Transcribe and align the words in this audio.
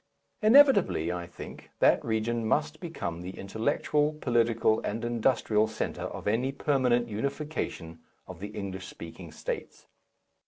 Inevitably, 0.41 1.11
I 1.11 1.27
think, 1.27 1.69
that 1.77 2.03
region 2.03 2.43
must 2.47 2.79
become 2.79 3.21
the 3.21 3.37
intellectual, 3.37 4.13
political, 4.13 4.81
and 4.83 5.05
industrial 5.05 5.67
centre 5.67 6.07
of 6.07 6.27
any 6.27 6.51
permanent 6.51 7.07
unification 7.07 7.99
of 8.27 8.39
the 8.39 8.47
English 8.47 8.87
speaking 8.87 9.31
states. 9.31 9.85